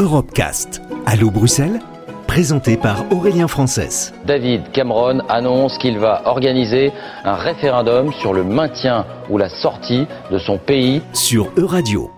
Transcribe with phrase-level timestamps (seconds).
[0.00, 0.80] Europecast.
[1.04, 1.78] Allô Bruxelles?
[2.26, 4.14] Présenté par Aurélien Frances.
[4.24, 6.90] David Cameron annonce qu'il va organiser
[7.22, 12.10] un référendum sur le maintien ou la sortie de son pays sur Euradio.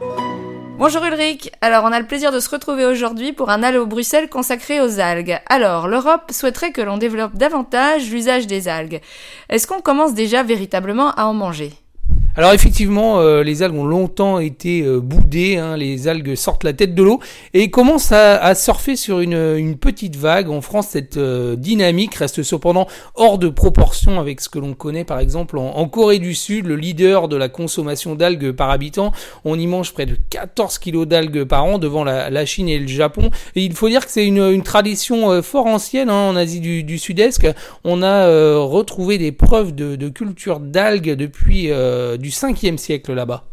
[0.79, 4.29] Bonjour Ulrich, alors on a le plaisir de se retrouver aujourd'hui pour un Allo Bruxelles
[4.29, 5.41] consacré aux algues.
[5.49, 9.01] Alors, l'Europe souhaiterait que l'on développe davantage l'usage des algues.
[9.49, 11.73] Est-ce qu'on commence déjà véritablement à en manger?
[12.35, 16.73] Alors effectivement, euh, les algues ont longtemps été euh, boudées, hein, les algues sortent la
[16.73, 17.21] tête de l'eau
[17.53, 20.49] et commencent à, surfer sur une, petite vague.
[20.49, 25.05] En France, cette euh, dynamique reste cependant hors de proportion avec ce que l'on connaît
[25.05, 29.13] par exemple en, Corée du Sud, le leader de la consommation d'algues par habitant.
[29.45, 32.89] On y mange près de 14 kilos d'algues par an devant la, Chine et le
[32.89, 33.31] Japon.
[33.57, 37.47] Et il faut dire que c'est une, tradition fort ancienne hein, en Asie du, Sud-Est.
[37.85, 38.27] On a
[38.59, 41.71] retrouvé des preuves de, de culture d'algues depuis
[42.23, 43.45] du 5e siècle là-bas.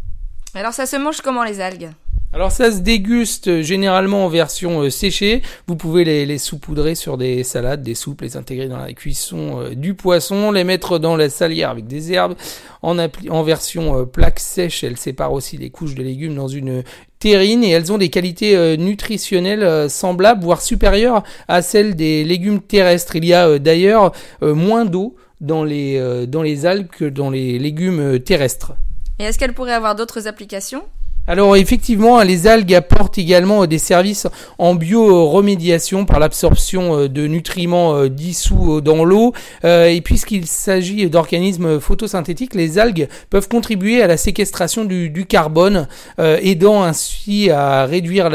[0.53, 1.89] Alors ça se mange comment les algues?
[2.31, 5.41] Alors ça se déguste généralement en version euh, séchée.
[5.65, 9.61] Vous pouvez les, les, saupoudrer sur des salades, des soupes, les intégrer dans la cuisson
[9.61, 12.35] euh, du poisson, les mettre dans la salière avec des herbes.
[12.83, 16.83] En, en version euh, plaque sèche, elles séparent aussi les couches de légumes dans une
[17.17, 23.17] terrine et elles ont des qualités nutritionnelles semblables, voire supérieures à celles des légumes terrestres.
[23.17, 27.59] Il y a d'ailleurs moins d'eau dans les, euh, dans les algues que dans les
[27.59, 28.73] légumes euh, terrestres.
[29.19, 30.83] Et est-ce qu'elle pourrait avoir d'autres applications?
[31.27, 34.25] Alors effectivement, les algues apportent également des services
[34.57, 39.33] en bioremédiation par l'absorption euh, de nutriments dissous dans l'eau.
[39.63, 45.87] Et puisqu'il s'agit d'organismes photosynthétiques, les algues peuvent contribuer à la séquestration du, du carbone,
[46.17, 48.29] aidant ainsi à réduire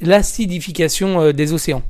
[0.00, 1.82] l'acidification des océans.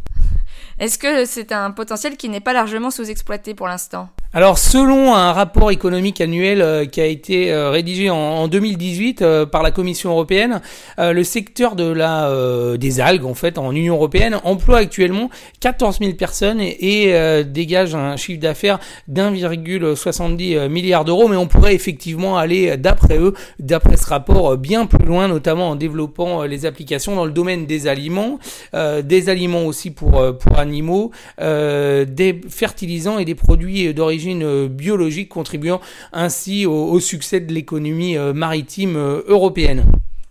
[0.79, 4.09] Est-ce que c'est un potentiel qui n'est pas largement sous-exploité pour l'instant?
[4.37, 9.47] Alors selon un rapport économique annuel euh, qui a été euh, rédigé en, 2018 euh,
[9.47, 10.61] par la Commission européenne,
[10.99, 12.29] le secteur de la
[12.77, 18.17] des algues en fait en Union européenne emploie actuellement 14 000 personnes et, dégage un
[18.17, 21.29] chiffre d'affaires d'1,70 milliard d'euros.
[21.29, 25.77] Mais on pourrait effectivement aller d'après eux, d'après ce rapport, bien plus loin, notamment en
[25.77, 28.39] développant les applications dans le domaine des aliments,
[28.73, 35.81] des aliments aussi pour pour animaux, des fertilisants et des produits d'origine euh, biologique, contribuant
[36.13, 39.85] ainsi au, succès de l'économie euh, maritime euh, européenne.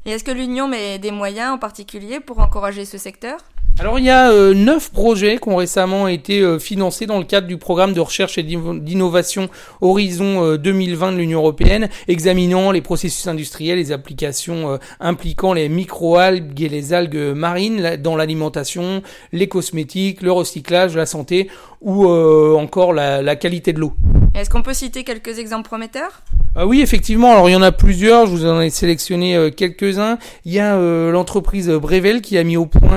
[0.05, 3.37] Et est-ce que l'Union met des moyens en particulier pour encourager ce secteur?
[3.79, 7.23] Alors il y a euh, neuf projets qui ont récemment été euh, financés dans le
[7.23, 9.49] cadre du programme de recherche et d'innovation
[9.81, 16.61] Horizon 2020 euh, de l'Union européenne, examinant les processus industriels, les applications impliquant les microalgues
[16.61, 19.01] et les algues marines dans l'alimentation,
[19.31, 21.49] les cosmétiques, le recyclage, la santé
[21.81, 23.93] ou encore la qualité de l'eau.
[24.35, 26.23] Est-ce qu'on peut citer quelques exemples prometteurs?
[26.55, 27.31] Ah oui, effectivement.
[27.31, 28.27] Alors il y en a plusieurs.
[28.27, 30.19] Je vous en ai sélectionné euh, quelques-uns.
[30.45, 32.91] Il y a euh, l'entreprise Brevel qui a mis au point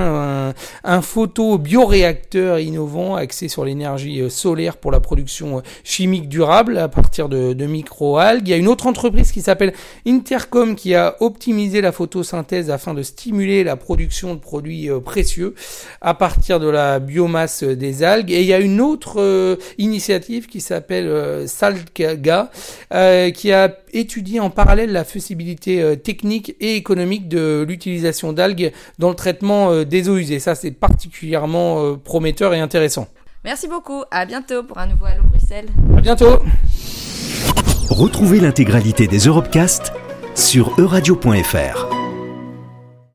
[0.49, 0.53] un,
[0.83, 6.87] un photo bioréacteur innovant axé sur l'énergie euh, solaire pour la production chimique durable à
[6.87, 8.47] partir de, de microalgues.
[8.47, 9.73] Il y a une autre entreprise qui s'appelle
[10.05, 15.55] Intercom qui a optimisé la photosynthèse afin de stimuler la production de produits précieux
[16.01, 18.29] à partir de la biomasse des algues.
[18.29, 22.51] Et il y a une autre initiative qui s'appelle Salga
[23.33, 29.09] qui a étudié en parallèle la faisabilité euh, technique et économique de l'utilisation d'algues dans
[29.09, 30.39] le traitement euh, des eaux usées.
[30.39, 33.07] Ça, c'est particulièrement euh, prometteur et intéressant.
[33.43, 34.03] Merci beaucoup.
[34.11, 35.67] À bientôt pour un nouveau Allo Bruxelles.
[35.97, 36.39] À bientôt.
[37.89, 39.93] Retrouvez l'intégralité des Europecast
[40.35, 41.96] sur euradio.fr.